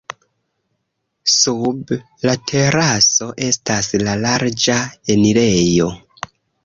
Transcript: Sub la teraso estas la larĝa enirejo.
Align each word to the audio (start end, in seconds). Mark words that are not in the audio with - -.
Sub 1.33 1.93
la 2.27 2.33
teraso 2.53 3.29
estas 3.49 3.91
la 4.09 4.17
larĝa 4.25 4.79
enirejo. 5.17 5.91